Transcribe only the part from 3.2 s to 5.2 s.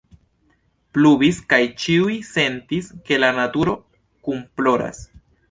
la naturo kunploras.